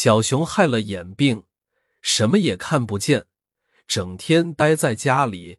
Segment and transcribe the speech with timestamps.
[0.00, 1.42] 小熊害了眼病，
[2.00, 3.26] 什么也看不见，
[3.88, 5.58] 整天待在家里，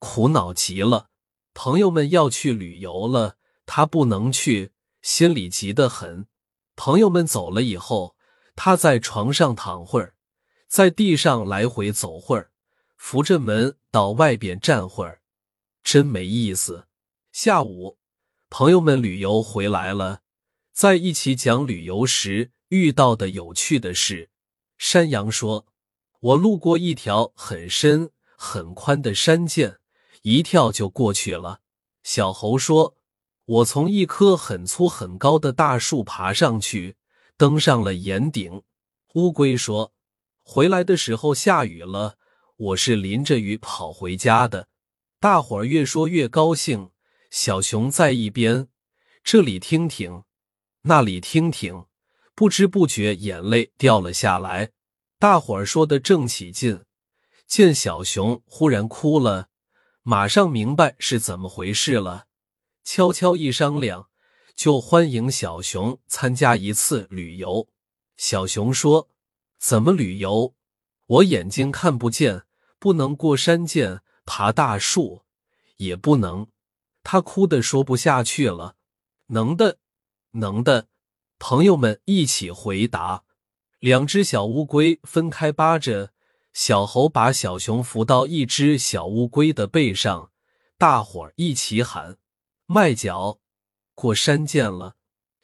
[0.00, 1.10] 苦恼极了。
[1.54, 4.72] 朋友们要去旅游了，他不能去，
[5.02, 6.26] 心里急得很。
[6.74, 8.16] 朋友们走了以后，
[8.56, 10.16] 他在床上躺会儿，
[10.66, 12.50] 在地上来回走会儿，
[12.96, 15.20] 扶着门到外边站会儿，
[15.84, 16.88] 真没意思。
[17.30, 17.98] 下午，
[18.50, 20.22] 朋友们旅游回来了，
[20.72, 24.30] 在一起讲旅游时遇到的有趣的事。
[24.78, 25.66] 山羊说
[26.20, 29.78] ：“我路过一条很深很宽的山涧。”
[30.22, 31.60] 一跳就过去了。
[32.02, 32.96] 小猴说
[33.46, 36.96] ：“我从一棵很粗很高的大树爬上去，
[37.36, 38.62] 登上了岩顶。”
[39.14, 39.92] 乌龟说
[40.42, 42.18] ：“回来的时候下雨了，
[42.56, 44.68] 我是淋着雨跑回家的。”
[45.20, 46.90] 大伙儿越说越高兴。
[47.30, 48.68] 小熊在一边，
[49.22, 50.24] 这里听听，
[50.82, 51.86] 那里听听，
[52.36, 54.70] 不知不觉眼泪掉了下来。
[55.18, 56.84] 大伙儿说的正起劲，
[57.46, 59.48] 见小熊忽然哭了。
[60.02, 62.26] 马上明白是怎么回事了，
[62.84, 64.10] 悄悄一商量，
[64.54, 67.68] 就欢迎小熊参加一次旅游。
[68.18, 69.08] 小熊说
[69.58, 70.54] ：“怎么旅游？
[71.06, 72.42] 我眼睛看不见，
[72.78, 75.22] 不能过山涧、爬大树，
[75.78, 76.48] 也不能。”
[77.02, 78.76] 他哭的说不下去了。
[79.28, 79.78] 能的，
[80.32, 80.88] 能的。
[81.38, 83.24] 朋友们一起回答。
[83.78, 86.12] 两只小乌龟分开扒着。
[86.52, 90.30] 小猴把小熊扶到一只小乌龟的背上，
[90.78, 92.16] 大伙儿一起喊
[92.64, 93.40] ：“迈脚，
[93.94, 94.96] 过山涧了！”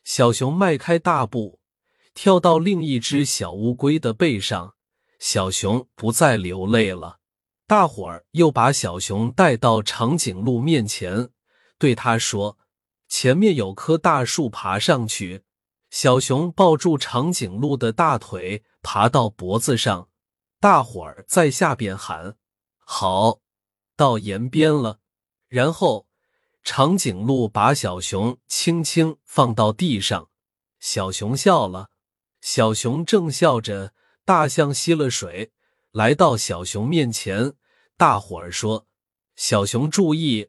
[0.04, 1.60] 小熊迈开大步，
[2.14, 4.74] 跳到另一只小乌龟的背上，
[5.18, 7.18] 小熊不再流泪了。
[7.66, 11.28] 大伙儿又把小熊带到长颈鹿面前，
[11.78, 12.56] 对他说
[13.06, 15.44] ：“前面有棵大树，爬上去。”
[15.92, 20.08] 小熊抱住长颈鹿的大腿，爬到脖子上。
[20.58, 22.38] 大伙儿在下边喊
[22.80, 23.40] ：“好，
[23.94, 25.00] 到岩边了。”
[25.48, 26.06] 然后
[26.64, 30.30] 长颈鹿把小熊轻轻放到地上，
[30.80, 31.90] 小熊笑了。
[32.40, 33.92] 小熊正笑着，
[34.24, 35.52] 大象吸了水，
[35.90, 37.52] 来到小熊面前。
[37.98, 38.86] 大伙儿说
[39.36, 40.48] ：“小熊注意，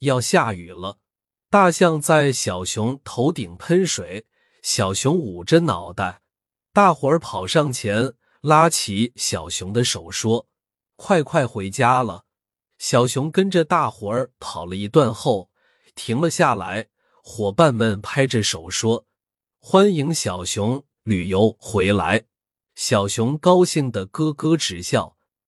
[0.00, 0.98] 要下雨了。”
[1.48, 4.26] 大象在小熊头顶喷水，
[4.62, 6.22] 小熊捂着脑袋。
[6.72, 8.14] 大伙儿跑上前。
[8.40, 10.46] 拉起小熊的手说
[10.96, 12.24] ：“快快回家了。”
[12.78, 15.50] 小熊跟着大伙儿跑了一段后
[15.94, 16.88] 停了下来。
[17.22, 19.04] 伙伴们拍着手说
[19.60, 22.24] ：“欢迎小熊旅游回来。”
[22.74, 25.18] 小熊高兴的咯咯直笑。